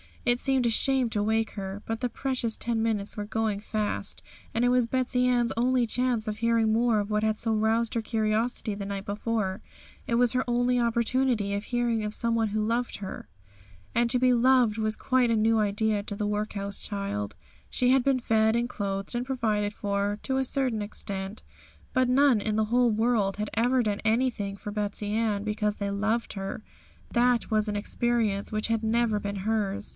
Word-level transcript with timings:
It 0.23 0.39
seemed 0.39 0.67
a 0.67 0.69
shame 0.69 1.09
to 1.11 1.21
wake 1.23 1.51
her; 1.51 1.81
but 1.87 1.99
the 2.01 2.09
precious 2.09 2.55
ten 2.55 2.81
minutes 2.81 3.17
were 3.17 3.25
going 3.25 3.59
fast, 3.59 4.21
and 4.53 4.63
it 4.63 4.69
was 4.69 4.85
Betsey 4.85 5.25
Ann's 5.27 5.51
only 5.57 5.87
chance 5.87 6.27
of 6.27 6.37
hearing 6.37 6.71
more 6.71 6.99
of 6.99 7.09
what 7.09 7.23
had 7.23 7.39
so 7.39 7.53
roused 7.53 7.95
her 7.95 8.01
curiosity 8.03 8.75
the 8.75 8.85
night 8.85 9.05
before; 9.05 9.61
it 10.05 10.15
was 10.15 10.33
her 10.33 10.43
only 10.47 10.79
opportunity 10.79 11.53
of 11.55 11.65
hearing 11.65 12.03
of 12.03 12.13
some 12.13 12.35
one 12.35 12.49
who 12.49 12.65
loved 12.65 12.97
her. 12.97 13.27
And 13.95 14.11
to 14.11 14.19
be 14.19 14.31
loved 14.31 14.77
was 14.77 14.95
quite 14.95 15.31
a 15.31 15.35
new 15.35 15.57
idea 15.59 16.03
to 16.03 16.15
the 16.15 16.27
workhouse 16.27 16.79
child. 16.81 17.35
She 17.69 17.89
had 17.89 18.03
been 18.03 18.19
fed, 18.19 18.55
and 18.55 18.69
clothed, 18.69 19.15
and 19.15 19.25
provided 19.25 19.73
for, 19.73 20.19
to 20.23 20.37
a 20.37 20.45
certain 20.45 20.83
extent; 20.83 21.41
but 21.93 22.09
none 22.09 22.41
in 22.41 22.55
the 22.57 22.65
whole 22.65 22.91
world 22.91 23.37
had 23.37 23.49
ever 23.55 23.81
done 23.81 24.01
anything 24.05 24.55
for 24.55 24.71
Betsey 24.71 25.13
Ann 25.13 25.43
because 25.43 25.75
they 25.75 25.89
loved 25.89 26.33
her; 26.33 26.63
that 27.11 27.49
was 27.49 27.67
an 27.67 27.75
experience 27.75 28.51
which 28.51 28.67
had 28.67 28.83
never 28.83 29.19
been 29.19 29.37
hers. 29.37 29.89